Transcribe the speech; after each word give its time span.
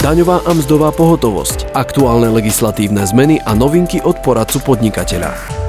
daňová 0.00 0.40
a 0.48 0.56
mzdová 0.56 0.96
pohotovosť, 0.96 1.76
aktuálne 1.76 2.32
legislatívne 2.32 3.04
zmeny 3.04 3.36
a 3.44 3.52
novinky 3.52 4.00
od 4.00 4.16
poradcu 4.24 4.64
podnikateľa. 4.64 5.60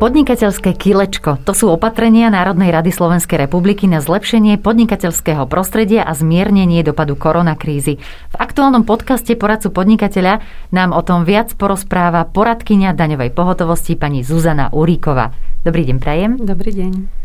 Podnikateľské 0.00 0.80
kilečko 0.80 1.44
to 1.44 1.52
sú 1.52 1.68
opatrenia 1.68 2.32
Národnej 2.32 2.72
rady 2.72 2.88
Slovenskej 2.88 3.44
republiky 3.44 3.84
na 3.84 4.00
zlepšenie 4.00 4.56
podnikateľského 4.56 5.44
prostredia 5.44 6.08
a 6.08 6.16
zmiernenie 6.16 6.80
dopadu 6.80 7.20
koronakrízy. 7.20 8.00
V 8.32 8.36
aktuálnom 8.40 8.88
podcaste 8.88 9.36
poradcu 9.36 9.68
podnikateľa 9.68 10.40
nám 10.72 10.96
o 10.96 11.04
tom 11.04 11.28
viac 11.28 11.52
porozpráva 11.52 12.24
poradkyňa 12.32 12.96
daňovej 12.96 13.28
pohotovosti 13.36 13.92
pani 13.92 14.24
Zuzana 14.24 14.72
Uríková. 14.72 15.36
Dobrý 15.68 15.84
deň, 15.84 15.96
prajem. 16.00 16.40
Dobrý 16.40 16.72
deň. 16.72 17.19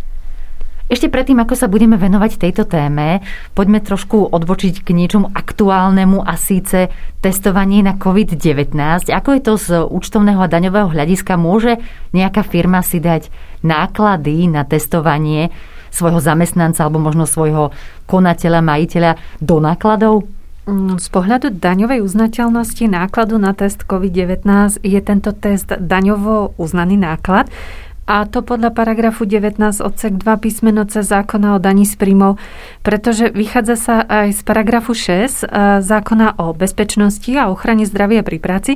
Ešte 0.86 1.10
predtým, 1.10 1.42
ako 1.42 1.58
sa 1.58 1.66
budeme 1.66 1.98
venovať 1.98 2.38
tejto 2.38 2.70
téme, 2.70 3.26
poďme 3.58 3.82
trošku 3.82 4.30
odbočiť 4.30 4.86
k 4.86 4.94
niečomu 4.94 5.34
aktuálnemu 5.34 6.22
a 6.22 6.38
síce 6.38 6.94
testovanie 7.26 7.82
na 7.82 7.98
COVID-19. 7.98 9.10
Ako 9.10 9.30
je 9.34 9.42
to 9.42 9.54
z 9.58 9.70
účtovného 9.82 10.38
a 10.38 10.46
daňového 10.46 10.94
hľadiska? 10.94 11.42
Môže 11.42 11.82
nejaká 12.14 12.46
firma 12.46 12.86
si 12.86 13.02
dať 13.02 13.34
náklady 13.66 14.46
na 14.46 14.62
testovanie 14.62 15.50
svojho 15.90 16.22
zamestnanca 16.22 16.86
alebo 16.86 17.02
možno 17.02 17.26
svojho 17.26 17.74
konateľa, 18.06 18.62
majiteľa 18.62 19.12
do 19.42 19.58
nákladov? 19.58 20.16
Mm, 20.66 20.98
z 20.98 21.08
pohľadu 21.14 21.62
daňovej 21.62 22.02
uznateľnosti 22.02 22.90
nákladu 22.90 23.38
na 23.38 23.54
test 23.54 23.86
COVID-19 23.86 24.82
je 24.82 25.00
tento 25.02 25.30
test 25.34 25.70
daňovo 25.70 26.58
uznaný 26.58 26.98
náklad. 26.98 27.54
A 28.06 28.30
to 28.30 28.46
podľa 28.46 28.70
paragrafu 28.70 29.26
19 29.26 29.82
odsek 29.82 30.22
2 30.22 30.38
písmeno 30.38 30.86
C 30.86 31.02
zákona 31.02 31.58
o 31.58 31.60
daní 31.60 31.90
z 31.90 31.98
príjmov, 31.98 32.38
pretože 32.86 33.34
vychádza 33.34 33.76
sa 33.82 33.96
aj 34.06 34.30
z 34.30 34.42
paragrafu 34.46 34.94
6 34.94 35.10
e, 35.10 35.82
zákona 35.82 36.38
o 36.38 36.54
bezpečnosti 36.54 37.34
a 37.34 37.50
ochrane 37.50 37.82
zdravia 37.90 38.22
pri 38.22 38.38
práci, 38.38 38.72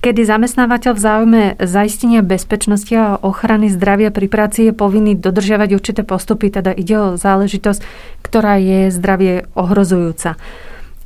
kedy 0.00 0.24
zamestnávateľ 0.24 0.92
v 0.96 1.00
záujme 1.00 1.42
zaistenia 1.60 2.24
bezpečnosti 2.24 2.96
a 2.96 3.20
ochrany 3.20 3.68
zdravia 3.68 4.08
pri 4.08 4.32
práci 4.32 4.68
je 4.68 4.72
povinný 4.72 5.12
dodržiavať 5.12 5.76
určité 5.76 6.00
postupy, 6.00 6.48
teda 6.48 6.72
ide 6.72 6.96
o 6.96 7.08
záležitosť, 7.20 7.84
ktorá 8.24 8.56
je 8.56 8.88
zdravie 8.88 9.44
ohrozujúca. 9.60 10.40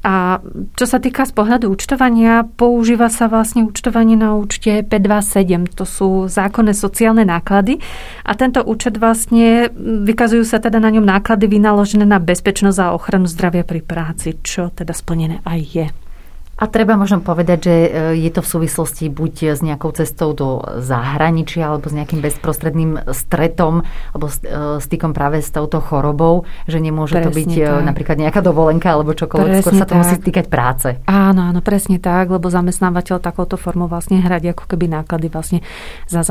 A 0.05 0.45
čo 0.77 0.85
sa 0.85 1.01
týka 1.01 1.25
z 1.25 1.33
pohľadu 1.33 1.73
účtovania, 1.73 2.45
používa 2.45 3.09
sa 3.09 3.25
vlastne 3.25 3.65
účtovanie 3.65 4.21
na 4.21 4.37
účte 4.37 4.85
P27. 4.85 5.65
To 5.81 5.89
sú 5.89 6.09
zákonné 6.29 6.77
sociálne 6.77 7.25
náklady. 7.25 7.81
A 8.29 8.37
tento 8.37 8.61
účet 8.61 9.01
vlastne, 9.01 9.73
vykazujú 10.05 10.45
sa 10.45 10.61
teda 10.61 10.77
na 10.77 10.93
ňom 10.93 11.09
náklady 11.09 11.49
vynaložené 11.49 12.05
na 12.05 12.21
bezpečnosť 12.21 12.79
a 12.85 12.93
ochranu 12.93 13.25
zdravia 13.25 13.65
pri 13.65 13.81
práci, 13.81 14.37
čo 14.45 14.69
teda 14.69 14.93
splnené 14.93 15.41
aj 15.49 15.61
je. 15.73 15.87
A 16.55 16.71
treba 16.71 16.95
možno 16.95 17.19
povedať, 17.19 17.59
že 17.67 17.75
e, 17.75 17.89
je 18.23 18.31
to 18.31 18.41
v 18.43 18.49
súvislosti 18.49 19.11
buď 19.11 19.59
s 19.59 19.61
nejakou 19.63 19.91
cestou 19.91 20.31
do 20.35 20.63
zahraničia 20.79 21.71
alebo 21.71 21.91
s 21.91 21.95
nejakým 21.95 22.23
bezprostredným 22.23 23.11
stretom 23.11 23.83
alebo 24.15 24.27
e, 24.31 24.79
stykom 24.79 25.11
práve 25.11 25.43
s 25.43 25.51
touto 25.51 25.83
chorobou, 25.83 26.47
že 26.71 26.79
nemôže 26.79 27.19
presne 27.19 27.27
to 27.27 27.31
byť 27.35 27.51
e, 27.59 27.63
tak. 27.63 27.83
napríklad 27.83 28.17
nejaká 28.23 28.41
dovolenka 28.43 28.95
alebo 28.95 29.19
čokoľvek, 29.19 29.51
presne 29.51 29.63
skôr 29.67 29.75
sa 29.75 29.87
to 29.87 29.95
tak. 29.95 30.01
musí 30.05 30.17
týkať 30.23 30.47
práce. 30.47 30.89
Áno, 31.11 31.41
áno, 31.51 31.61
presne 31.65 31.99
tak, 31.99 32.31
lebo 32.31 32.47
zamestnávateľ 32.47 33.19
takouto 33.19 33.59
formou 33.59 33.91
vlastne 33.91 34.23
hradí 34.23 34.51
ako 34.51 34.71
keby 34.71 34.87
náklady 34.91 35.27
vlastne 35.31 35.59
za 36.07 36.23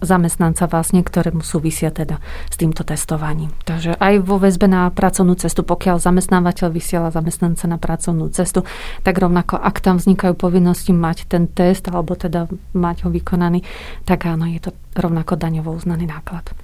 zamestnanca 0.00 0.64
vlastne, 0.68 1.04
ktorému 1.04 1.44
súvisia 1.44 1.92
teda 1.92 2.16
s 2.48 2.56
týmto 2.56 2.86
testovaním. 2.86 3.52
Takže 3.66 3.98
aj 3.98 4.14
vo 4.24 4.40
väzbe 4.40 4.70
na 4.70 4.88
pracovnú 4.88 5.36
cestu, 5.36 5.66
pokiaľ 5.66 6.00
zamestnávateľ 6.00 6.68
vysiela 6.70 7.08
zamestnanca 7.10 7.64
na 7.66 7.76
pracovnú 7.76 8.30
cestu, 8.30 8.62
tak 9.02 9.18
rovnako 9.18 9.49
ako 9.50 9.66
ak 9.66 9.82
tam 9.82 9.98
vznikajú 9.98 10.38
povinnosti 10.38 10.94
mať 10.94 11.26
ten 11.26 11.50
test 11.50 11.90
alebo 11.90 12.14
teda 12.14 12.46
mať 12.70 13.02
ho 13.02 13.10
vykonaný, 13.10 13.66
tak 14.06 14.30
áno, 14.30 14.46
je 14.46 14.62
to 14.62 14.70
rovnako 14.94 15.34
daňovo 15.34 15.74
uznaný 15.74 16.06
náklad. 16.06 16.54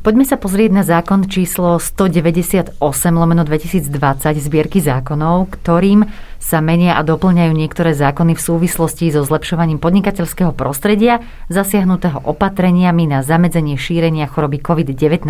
Poďme 0.00 0.22
sa 0.22 0.38
pozrieť 0.38 0.70
na 0.70 0.86
zákon 0.86 1.26
číslo 1.26 1.76
198 1.76 2.78
lomeno 3.12 3.42
2020 3.42 3.90
zbierky 4.38 4.78
zákonov, 4.78 5.50
ktorým 5.58 6.06
sa 6.38 6.62
menia 6.62 6.96
a 6.96 7.02
doplňajú 7.02 7.52
niektoré 7.52 7.92
zákony 7.98 8.38
v 8.38 8.40
súvislosti 8.40 9.10
so 9.10 9.26
zlepšovaním 9.26 9.82
podnikateľského 9.82 10.54
prostredia 10.54 11.20
zasiahnutého 11.50 12.22
opatreniami 12.22 13.10
na 13.10 13.26
zamedzenie 13.26 13.74
šírenia 13.74 14.30
choroby 14.30 14.62
COVID-19. 14.62 15.26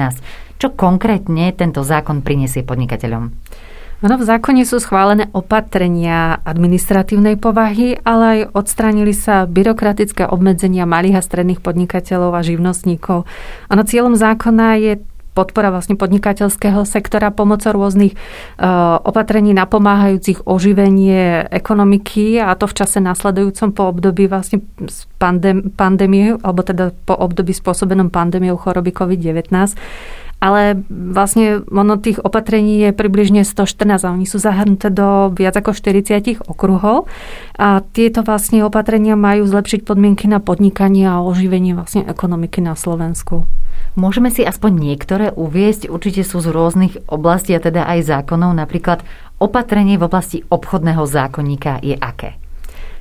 Čo 0.61 0.69
konkrétne 0.77 1.51
tento 1.57 1.81
zákon 1.81 2.21
prinesie 2.21 2.61
podnikateľom? 2.63 3.33
Ono 4.01 4.17
v 4.17 4.25
zákone 4.25 4.65
sú 4.65 4.81
schválené 4.81 5.29
opatrenia 5.37 6.41
administratívnej 6.41 7.37
povahy, 7.37 8.01
ale 8.01 8.25
aj 8.25 8.41
odstránili 8.57 9.13
sa 9.13 9.45
byrokratické 9.45 10.25
obmedzenia 10.25 10.89
malých 10.89 11.21
a 11.21 11.27
stredných 11.27 11.61
podnikateľov 11.61 12.33
a 12.33 12.41
živnostníkov. 12.41 13.29
Ono 13.69 13.83
cieľom 13.85 14.17
zákona 14.17 14.67
je 14.81 14.93
podpora 15.37 15.71
vlastne 15.71 15.95
podnikateľského 15.95 16.83
sektora 16.83 17.31
pomocou 17.31 17.77
rôznych 17.77 18.17
uh, 18.17 18.99
opatrení 19.05 19.55
napomáhajúcich 19.55 20.43
oživenie 20.49 21.47
ekonomiky 21.53 22.43
a 22.43 22.57
to 22.59 22.67
v 22.67 22.77
čase 22.81 22.99
nasledujúcom 22.99 23.71
po 23.71 23.95
období 23.95 24.27
vlastne 24.27 24.65
pandém, 25.23 25.71
pandémie, 25.71 26.35
alebo 26.41 26.67
teda 26.67 26.91
po 27.07 27.15
období 27.15 27.55
spôsobenom 27.55 28.11
pandémiou 28.11 28.59
choroby 28.59 28.91
COVID-19 28.91 29.77
ale 30.41 30.81
vlastne 30.89 31.61
ono 31.69 32.01
tých 32.01 32.19
opatrení 32.25 32.81
je 32.89 32.97
približne 32.97 33.45
114 33.45 34.09
a 34.09 34.13
oni 34.17 34.25
sú 34.25 34.41
zahrnuté 34.41 34.89
do 34.89 35.29
viac 35.37 35.61
ako 35.61 35.77
40 35.77 36.49
okruhov 36.49 37.05
a 37.61 37.85
tieto 37.93 38.25
vlastne 38.25 38.65
opatrenia 38.65 39.21
majú 39.21 39.45
zlepšiť 39.45 39.85
podmienky 39.85 40.25
na 40.27 40.41
podnikanie 40.41 41.05
a 41.05 41.21
oživenie 41.21 41.77
vlastne 41.77 42.09
ekonomiky 42.09 42.65
na 42.65 42.73
Slovensku. 42.73 43.45
Môžeme 44.01 44.33
si 44.33 44.41
aspoň 44.41 44.73
niektoré 44.81 45.27
uviesť, 45.37 45.93
určite 45.93 46.25
sú 46.25 46.41
z 46.41 46.49
rôznych 46.49 47.05
oblastí 47.05 47.53
a 47.53 47.61
teda 47.61 47.85
aj 47.85 48.09
zákonov, 48.09 48.57
napríklad 48.57 49.05
opatrenie 49.37 50.01
v 50.01 50.09
oblasti 50.09 50.41
obchodného 50.49 51.05
zákonníka 51.05 51.85
je 51.85 52.01
aké? 52.01 52.40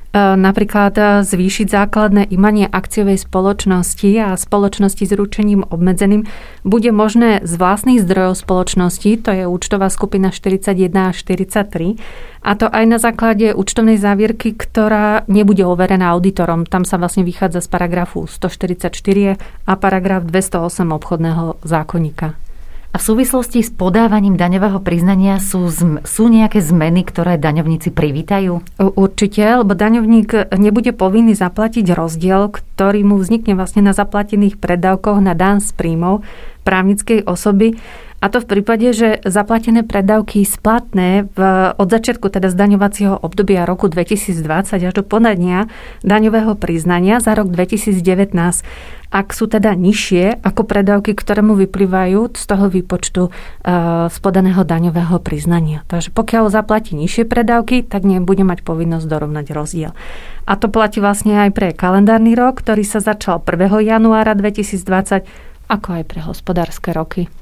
E, 0.09 0.17
napríklad 0.33 0.93
e, 0.97 1.03
zvýšiť 1.21 1.69
základné 1.69 2.33
imanie 2.33 2.65
akciovej 2.65 3.21
spoločnosti 3.21 4.09
a 4.17 4.33
spoločnosti 4.33 5.05
s 5.05 5.13
ručením 5.13 5.61
obmedzeným 5.69 6.25
bude 6.65 6.89
možné 6.89 7.45
z 7.45 7.53
vlastných 7.53 8.01
zdrojov 8.01 8.41
spoločnosti, 8.41 9.11
to 9.21 9.29
je 9.29 9.45
účtová 9.45 9.93
skupina 9.93 10.33
41 10.33 10.89
a 10.97 11.13
43, 11.13 12.01
a 12.41 12.51
to 12.57 12.65
aj 12.65 12.83
na 12.89 12.97
základe 12.97 13.53
účtovnej 13.53 14.01
závierky, 14.01 14.57
ktorá 14.57 15.29
nebude 15.29 15.61
overená 15.61 16.09
auditorom. 16.17 16.65
Tam 16.65 16.89
sa 16.89 16.97
vlastne 16.97 17.21
vychádza 17.21 17.61
z 17.61 17.69
paragrafu 17.69 18.25
144 18.25 19.37
a 19.69 19.73
paragraf 19.77 20.25
208 20.25 20.89
obchodného 20.89 21.61
zákonníka. 21.61 22.48
A 22.89 22.97
v 22.97 23.05
súvislosti 23.05 23.61
s 23.61 23.69
podávaním 23.69 24.33
daňového 24.33 24.81
priznania 24.81 25.37
sú, 25.37 25.69
sú 26.01 26.23
nejaké 26.25 26.57
zmeny, 26.57 27.05
ktoré 27.05 27.37
daňovníci 27.37 27.93
privítajú? 27.93 28.65
Určite, 28.81 29.61
lebo 29.61 29.77
daňovník 29.77 30.57
nebude 30.57 30.89
povinný 30.97 31.37
zaplatiť 31.37 31.85
rozdiel, 31.93 32.49
ktorý 32.49 33.05
mu 33.05 33.21
vznikne 33.21 33.53
vlastne 33.53 33.85
na 33.85 33.93
zaplatených 33.93 34.57
predávkoch 34.57 35.21
na 35.21 35.37
dan 35.37 35.61
z 35.61 35.69
príjmov 35.77 36.25
právnickej 36.65 37.29
osoby 37.29 37.77
a 38.19 38.25
to 38.27 38.43
v 38.43 38.49
prípade, 38.51 38.91
že 38.91 39.23
zaplatené 39.23 39.87
predávky 39.87 40.43
splatné 40.43 41.31
v, 41.31 41.39
od 41.79 41.87
začiatku 41.87 42.27
teda 42.27 42.51
zdaňovacieho 42.51 43.15
obdobia 43.15 43.63
roku 43.63 43.87
2020 43.87 44.75
až 44.75 44.93
do 44.93 45.03
podania 45.07 45.71
daňového 46.03 46.59
priznania 46.59 47.23
za 47.23 47.31
rok 47.31 47.47
2019 47.47 48.99
ak 49.09 49.33
sú 49.33 49.49
teda 49.49 49.73
nižšie 49.73 50.45
ako 50.45 50.69
predávky, 50.69 51.17
ktoré 51.17 51.41
mu 51.41 51.57
vyplývajú 51.57 52.29
z 52.37 52.43
toho 52.45 52.69
výpočtu 52.69 53.21
uh, 53.25 54.05
z 54.05 54.17
podaného 54.21 54.61
daňového 54.61 55.17
priznania. 55.17 55.81
Takže 55.89 56.13
pokiaľ 56.13 56.53
zaplatí 56.53 56.93
nižšie 56.93 57.25
predávky, 57.25 57.81
tak 57.81 58.05
nebude 58.05 58.45
mať 58.45 58.61
povinnosť 58.61 59.09
dorovnať 59.09 59.49
rozdiel. 59.49 59.97
A 60.45 60.53
to 60.61 60.69
platí 60.69 61.01
vlastne 61.01 61.41
aj 61.41 61.57
pre 61.57 61.73
kalendárny 61.73 62.37
rok, 62.37 62.61
ktorý 62.61 62.85
sa 62.85 63.01
začal 63.01 63.41
1. 63.41 63.81
januára 63.81 64.37
2020, 64.37 65.25
ako 65.73 65.87
aj 65.89 66.03
pre 66.05 66.21
hospodárske 66.21 66.93
roky. 66.93 67.33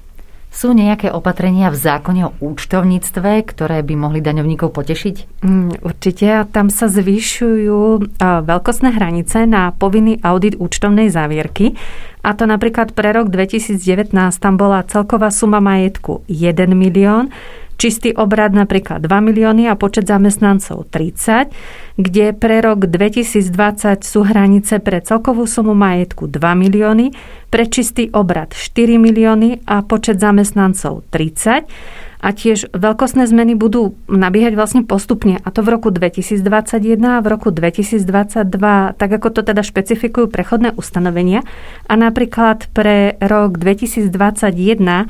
Sú 0.47 0.73
nejaké 0.73 1.13
opatrenia 1.13 1.69
v 1.69 1.77
zákone 1.77 2.21
o 2.25 2.35
účtovníctve, 2.41 3.45
ktoré 3.45 3.85
by 3.85 3.93
mohli 3.93 4.25
daňovníkov 4.25 4.73
potešiť? 4.73 5.45
Mm, 5.45 5.85
určite. 5.85 6.49
Tam 6.49 6.73
sa 6.73 6.89
zvyšujú 6.89 8.17
veľkostné 8.21 8.89
hranice 8.95 9.45
na 9.45 9.69
povinný 9.75 10.17
audit 10.25 10.57
účtovnej 10.57 11.13
závierky. 11.13 11.77
A 12.25 12.33
to 12.33 12.49
napríklad 12.49 12.97
pre 12.97 13.13
rok 13.13 13.29
2019 13.29 14.11
tam 14.41 14.57
bola 14.57 14.81
celková 14.83 15.29
suma 15.29 15.61
majetku 15.61 16.25
1 16.25 16.73
milión, 16.73 17.29
čistý 17.77 18.11
obrad 18.17 18.51
napríklad 18.57 19.05
2 19.05 19.09
milióny 19.09 19.69
a 19.69 19.77
počet 19.77 20.09
zamestnancov 20.09 20.89
30, 20.89 21.53
kde 21.95 22.33
pre 22.33 22.59
rok 22.59 22.89
2020 22.89 24.01
sú 24.01 24.25
hranice 24.25 24.81
pre 24.81 24.99
celkovú 24.99 25.45
sumu 25.45 25.77
majetku 25.77 26.25
2 26.27 26.41
milióny, 26.41 27.13
pre 27.47 27.69
čistý 27.69 28.11
obrad 28.11 28.51
4 28.51 28.99
milióny 28.99 29.63
a 29.63 29.85
počet 29.85 30.19
zamestnancov 30.19 31.07
30 31.13 31.69
A 32.17 32.33
tiež 32.33 32.73
veľkostné 32.73 33.29
zmeny 33.29 33.53
budú 33.53 33.93
nabiehať 34.09 34.57
vlastne 34.57 34.81
postupne, 34.81 35.37
a 35.37 35.47
to 35.53 35.61
v 35.61 35.77
roku 35.77 35.93
2021 35.93 36.97
a 36.97 37.21
v 37.21 37.27
roku 37.29 37.53
2022, 37.53 38.57
tak 38.97 39.09
ako 39.21 39.27
to 39.29 39.41
teda 39.45 39.61
špecifikujú 39.61 40.25
prechodné 40.25 40.73
ustanovenia. 40.73 41.45
A 41.85 41.93
napríklad 41.93 42.73
pre 42.73 43.21
rok 43.21 43.61
2021 43.61 44.09
eh, 44.09 45.05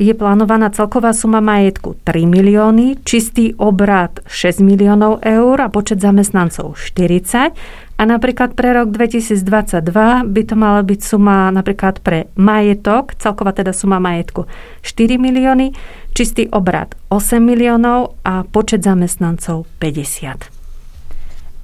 je 0.00 0.12
plánovaná 0.16 0.72
celková 0.72 1.12
suma 1.12 1.44
majetku 1.44 2.00
3 2.08 2.24
milióny, 2.24 3.04
čistý 3.04 3.52
obrad 3.60 4.24
6 4.24 4.64
miliónov 4.64 5.20
eur 5.20 5.60
a 5.60 5.68
počet 5.68 6.00
zamestnancov 6.00 6.80
40 6.80 7.52
a 8.00 8.02
napríklad 8.08 8.56
pre 8.56 8.72
rok 8.72 8.88
2022 8.90 9.92
by 10.24 10.42
to 10.48 10.54
mala 10.56 10.80
byť 10.80 11.00
suma 11.04 11.52
napríklad 11.52 12.00
pre 12.00 12.32
majetok, 12.40 13.12
celková 13.20 13.52
teda 13.52 13.76
suma 13.76 14.00
majetku 14.00 14.48
4 14.80 15.20
milióny, 15.20 15.76
čistý 16.16 16.48
obrad 16.48 16.96
8 17.12 17.36
miliónov 17.38 18.16
a 18.24 18.48
počet 18.48 18.80
zamestnancov 18.80 19.68
50. 19.78 20.61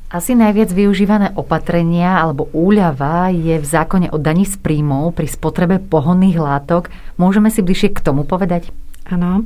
Asi 0.08 0.32
najviac 0.32 0.72
využívané 0.72 1.36
opatrenia 1.36 2.24
alebo 2.24 2.48
úľava 2.56 3.28
je 3.28 3.60
v 3.60 3.66
zákone 3.68 4.08
o 4.08 4.16
daní 4.16 4.48
z 4.48 4.56
príjmov 4.56 5.12
pri 5.12 5.28
spotrebe 5.28 5.76
pohonných 5.84 6.40
látok. 6.40 6.88
Môžeme 7.20 7.52
si 7.52 7.60
bližšie 7.60 7.92
k 7.92 8.00
tomu 8.00 8.24
povedať? 8.24 8.72
Áno. 9.04 9.44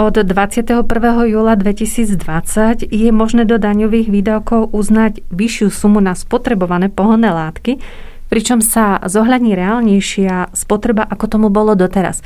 Od 0.00 0.16
21. 0.16 0.80
júla 1.28 1.60
2020 1.60 2.88
je 2.88 3.08
možné 3.12 3.44
do 3.44 3.60
daňových 3.60 4.08
výdavkov 4.08 4.72
uznať 4.72 5.28
vyššiu 5.28 5.68
sumu 5.68 6.00
na 6.00 6.16
spotrebované 6.16 6.88
pohonné 6.88 7.28
látky, 7.28 7.76
pričom 8.32 8.64
sa 8.64 9.04
zohľadní 9.04 9.52
reálnejšia 9.52 10.56
spotreba, 10.56 11.04
ako 11.04 11.24
tomu 11.28 11.48
bolo 11.52 11.76
doteraz. 11.76 12.24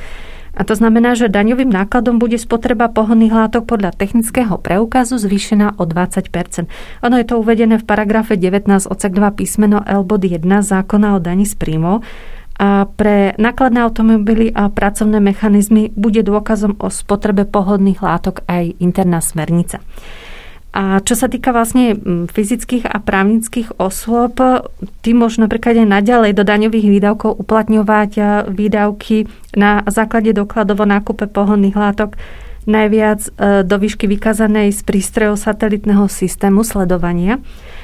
A 0.52 0.69
to 0.69 0.76
znamená, 0.76 1.16
že 1.16 1.32
daňovým 1.32 1.72
nákladom 1.72 2.20
bude 2.20 2.37
spotreba 2.37 2.93
pohonných 2.93 3.32
látok 3.32 3.64
podľa 3.64 3.96
technického 3.96 4.60
preukazu 4.60 5.16
zvýšená 5.16 5.81
o 5.81 5.88
20% 5.88 6.69
Ono 7.02 7.16
je 7.16 7.26
to 7.26 7.40
uvedené 7.40 7.81
v 7.81 7.88
paragrafe 7.88 8.37
19 8.37 8.69
odsek 8.84 9.12
2 9.16 9.38
písmeno 9.38 9.81
L 9.88 10.04
bod 10.04 10.28
1 10.28 10.44
zákona 10.44 11.16
o 11.16 11.19
daní 11.19 11.49
z 11.49 11.56
príjmov 11.56 12.04
a 12.60 12.84
pre 12.84 13.32
nákladné 13.40 13.81
automobily 13.81 14.52
a 14.52 14.69
pracovné 14.69 15.25
mechanizmy 15.25 15.88
bude 15.96 16.20
dôkazom 16.20 16.76
o 16.84 16.93
spotrebe 16.93 17.49
pohodných 17.49 18.04
látok 18.04 18.44
aj 18.44 18.76
interná 18.76 19.25
smernica. 19.25 19.81
A 20.72 21.04
čo 21.04 21.12
sa 21.12 21.28
týka 21.28 21.52
vlastne 21.52 21.92
fyzických 22.32 22.88
a 22.88 22.96
právnických 22.96 23.76
osôb, 23.76 24.40
tí 25.04 25.12
môžu 25.12 25.44
napríklad 25.44 25.84
aj 25.84 25.88
naďalej 26.00 26.32
do 26.32 26.48
daňových 26.48 26.88
výdavkov 26.88 27.44
uplatňovať 27.44 28.12
výdavky 28.48 29.28
na 29.52 29.84
základe 29.84 30.32
dokladov 30.32 30.80
o 30.80 30.86
nákupe 30.88 31.28
pohodných 31.28 31.76
látok 31.76 32.16
najviac 32.69 33.20
e, 33.26 33.31
do 33.67 33.76
výšky 33.79 34.06
vykazanej 34.06 34.75
z 34.75 34.81
prístrojov 34.87 35.38
satelitného 35.41 36.06
systému 36.06 36.62
sledovania 36.62 37.43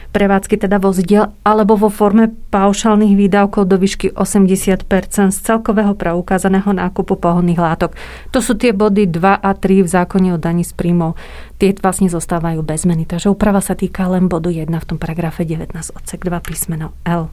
prevádzky 0.08 0.56
teda 0.56 0.80
vozidiel 0.80 1.36
alebo 1.44 1.76
vo 1.76 1.92
forme 1.92 2.32
paušálnych 2.48 3.12
výdavkov 3.12 3.68
do 3.68 3.76
výšky 3.76 4.16
80 4.16 4.88
z 5.28 5.38
celkového 5.44 5.92
preukázaného 5.92 6.72
nákupu 6.72 7.20
pohonných 7.20 7.60
látok. 7.60 7.92
To 8.32 8.40
sú 8.40 8.56
tie 8.56 8.72
body 8.72 9.04
2 9.08 9.20
a 9.36 9.50
3 9.52 9.84
v 9.84 9.88
zákone 9.88 10.28
o 10.34 10.38
daní 10.40 10.64
z 10.64 10.72
príjmov. 10.72 11.20
Tie 11.60 11.76
vlastne 11.76 12.08
zostávajú 12.08 12.64
bez 12.64 12.88
zmeny, 12.88 13.04
takže 13.04 13.28
úprava 13.28 13.60
sa 13.60 13.76
týka 13.76 14.08
len 14.08 14.32
bodu 14.32 14.48
1 14.48 14.68
v 14.68 14.88
tom 14.88 14.96
paragrafe 14.96 15.44
19 15.44 15.76
odsek 15.92 16.24
2 16.24 16.40
písmeno 16.40 16.96
L. 17.04 17.28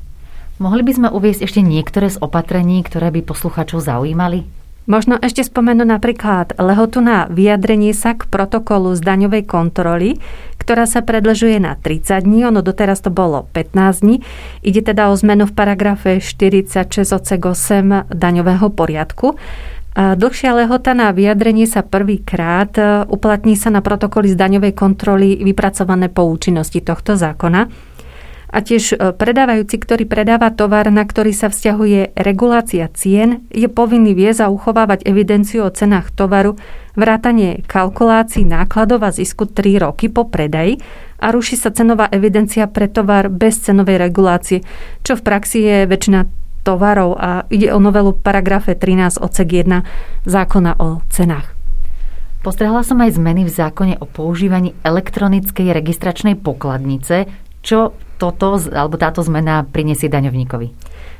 Mohli 0.55 0.87
by 0.87 0.91
sme 0.95 1.07
uviesť 1.11 1.43
ešte 1.43 1.59
niektoré 1.59 2.07
z 2.07 2.19
opatrení, 2.23 2.79
ktoré 2.83 3.11
by 3.11 3.27
posluchačov 3.27 3.83
zaujímali? 3.83 4.64
Možno 4.85 5.17
ešte 5.17 5.41
spomenú 5.41 5.81
napríklad 5.81 6.53
lehotu 6.61 7.01
na 7.01 7.25
vyjadrenie 7.25 7.89
sa 7.97 8.13
k 8.13 8.29
protokolu 8.29 8.93
z 8.93 9.01
daňovej 9.01 9.43
kontroly, 9.49 10.21
ktorá 10.61 10.85
sa 10.85 11.01
predlžuje 11.01 11.57
na 11.57 11.73
30 11.73 12.21
dní, 12.21 12.45
ono 12.45 12.61
doteraz 12.61 13.01
to 13.01 13.09
bolo 13.09 13.49
15 13.49 14.05
dní. 14.05 14.21
Ide 14.61 14.93
teda 14.93 15.09
o 15.09 15.17
zmenu 15.17 15.49
v 15.49 15.53
paragrafe 15.57 16.21
46 16.21 17.01
odsek 17.01 17.41
8 17.41 18.13
daňového 18.13 18.69
poriadku. 18.69 19.33
A 19.95 20.13
dlhšia 20.13 20.53
lehota 20.53 20.91
na 20.93 21.15
vyjadrenie 21.15 21.65
sa 21.65 21.79
prvýkrát 21.79 22.67
e, 22.75 23.07
uplatní 23.07 23.55
sa 23.55 23.71
na 23.71 23.79
protokoly 23.79 24.27
z 24.27 24.35
daňovej 24.35 24.75
kontroly 24.75 25.39
vypracované 25.39 26.11
po 26.11 26.27
účinnosti 26.27 26.83
tohto 26.83 27.15
zákona. 27.15 27.71
A 28.55 28.63
tiež 28.63 28.95
e, 28.95 29.11
predávajúci, 29.11 29.75
ktorý 29.83 30.07
predáva 30.07 30.47
tovar, 30.47 30.87
na 30.87 31.03
ktorý 31.03 31.35
sa 31.35 31.51
vzťahuje 31.51 32.15
regulácia 32.15 32.87
cien, 32.95 33.43
je 33.51 33.67
povinný 33.67 34.15
viesť 34.15 34.47
a 34.47 34.51
uchovávať 34.53 35.03
evidenciu 35.03 35.67
o 35.67 35.75
cenách 35.75 36.15
tovaru, 36.15 36.55
vrátanie 36.95 37.67
kalkulácií 37.67 38.47
nákladov 38.47 39.03
a 39.03 39.11
zisku 39.11 39.51
3 39.51 39.83
roky 39.83 40.07
po 40.07 40.31
predaji 40.31 40.79
a 41.19 41.35
ruší 41.35 41.59
sa 41.59 41.75
cenová 41.75 42.07
evidencia 42.07 42.71
pre 42.71 42.87
tovar 42.87 43.27
bez 43.27 43.59
cenovej 43.59 43.99
regulácie, 43.99 44.63
čo 45.03 45.19
v 45.19 45.25
praxi 45.27 45.59
je 45.59 45.77
väčšina 45.91 46.23
tovarov 46.63 47.19
a 47.19 47.43
ide 47.51 47.75
o 47.75 47.83
novelu 47.83 48.15
paragrafe 48.15 48.71
13 48.71 49.19
odsek 49.19 49.67
1 49.67 49.83
zákona 50.23 50.79
o 50.79 51.03
cenách. 51.11 51.51
Postrehla 52.39 52.87
som 52.87 53.03
aj 53.03 53.19
zmeny 53.19 53.43
v 53.43 53.51
zákone 53.51 53.99
o 53.99 54.07
používaní 54.07 54.71
elektronickej 54.87 55.75
registračnej 55.75 56.39
pokladnice, 56.39 57.27
čo 57.65 57.97
toto, 58.17 58.59
alebo 58.71 58.95
táto 58.95 59.21
zmena 59.21 59.67
prinesie 59.67 60.07
daňovníkovi? 60.07 60.67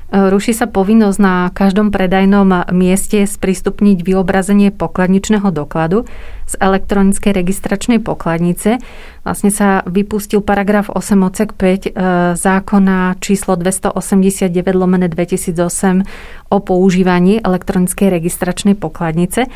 E, 0.06 0.30
ruší 0.30 0.54
sa 0.54 0.70
povinnosť 0.70 1.18
na 1.18 1.50
každom 1.50 1.90
predajnom 1.90 2.70
mieste 2.70 3.26
sprístupniť 3.26 4.06
vyobrazenie 4.06 4.70
pokladničného 4.70 5.50
dokladu 5.50 6.06
z 6.46 6.54
elektronickej 6.62 7.34
registračnej 7.34 7.98
pokladnice. 7.98 8.78
Vlastne 9.26 9.50
sa 9.50 9.82
vypustil 9.90 10.46
paragraf 10.46 10.94
8 10.94 11.26
odsek 11.26 11.58
5 11.58 11.60
e, 11.60 11.92
zákona 12.38 13.18
číslo 13.18 13.58
289 13.58 14.54
lomene 14.78 15.10
2008 15.10 16.54
o 16.54 16.58
používaní 16.62 17.42
elektronickej 17.42 18.08
registračnej 18.14 18.78
pokladnice 18.78 19.50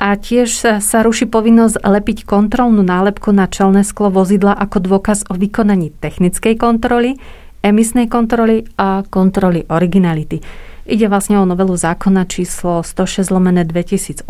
a 0.00 0.16
tiež 0.16 0.80
sa, 0.80 0.98
ruší 1.04 1.28
povinnosť 1.28 1.84
lepiť 1.84 2.24
kontrolnú 2.24 2.80
nálepku 2.80 3.36
na 3.36 3.44
čelné 3.44 3.84
sklo 3.84 4.08
vozidla 4.08 4.56
ako 4.56 4.80
dôkaz 4.80 5.28
o 5.28 5.36
vykonaní 5.36 5.92
technickej 5.92 6.56
kontroly, 6.56 7.20
emisnej 7.60 8.08
kontroly 8.08 8.64
a 8.80 9.04
kontroly 9.04 9.68
originality. 9.68 10.40
Ide 10.88 11.12
vlastne 11.12 11.36
o 11.36 11.44
novelu 11.44 11.76
zákona 11.76 12.24
číslo 12.24 12.80
106 12.80 13.28
lomené 13.28 13.68
2018 13.68 14.24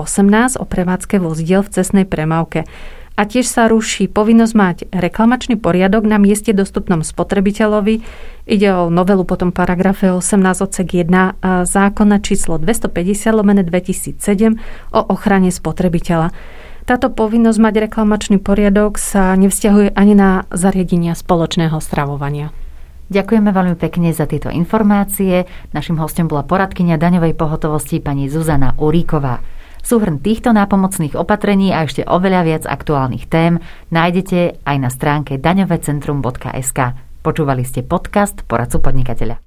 o 0.58 0.66
prevádzke 0.66 1.22
vozidiel 1.22 1.62
v 1.62 1.70
cestnej 1.70 2.04
premávke 2.04 2.66
a 3.20 3.28
tiež 3.28 3.44
sa 3.44 3.68
ruší 3.68 4.08
povinnosť 4.08 4.54
mať 4.56 4.76
reklamačný 4.88 5.60
poriadok 5.60 6.08
na 6.08 6.16
mieste 6.16 6.56
dostupnom 6.56 7.04
spotrebiteľovi. 7.04 8.00
Ide 8.48 8.68
o 8.72 8.88
novelu 8.88 9.28
potom 9.28 9.52
paragrafe 9.52 10.08
18 10.08 10.64
odsek 10.64 11.04
1 11.04 11.68
zákona 11.68 12.16
číslo 12.24 12.56
250 12.56 13.36
lomené 13.36 13.60
2007 13.60 14.56
o 14.96 15.00
ochrane 15.12 15.52
spotrebiteľa. 15.52 16.32
Táto 16.88 17.12
povinnosť 17.12 17.60
mať 17.60 17.74
reklamačný 17.92 18.40
poriadok 18.40 18.96
sa 18.96 19.36
nevzťahuje 19.36 19.92
ani 19.92 20.16
na 20.16 20.48
zariadenia 20.48 21.12
spoločného 21.12 21.76
stravovania. 21.76 22.56
Ďakujeme 23.12 23.52
veľmi 23.52 23.76
pekne 23.76 24.16
za 24.16 24.24
tieto 24.24 24.48
informácie. 24.48 25.44
Našim 25.76 26.00
hostom 26.00 26.24
bola 26.24 26.40
poradkynia 26.40 26.96
daňovej 26.96 27.36
pohotovosti 27.36 28.00
pani 28.00 28.32
Zuzana 28.32 28.72
Uríková. 28.80 29.59
Súhrn 29.80 30.20
týchto 30.20 30.52
nápomocných 30.52 31.16
opatrení 31.16 31.72
a 31.72 31.88
ešte 31.88 32.04
oveľa 32.04 32.40
viac 32.44 32.64
aktuálnych 32.68 33.26
tém 33.26 33.58
nájdete 33.88 34.62
aj 34.62 34.76
na 34.76 34.90
stránke 34.92 35.40
daňovecentrum.sk. 35.40 36.78
Počúvali 37.20 37.64
ste 37.64 37.84
podcast 37.84 38.44
Poradcu 38.44 38.80
podnikateľa. 38.80 39.40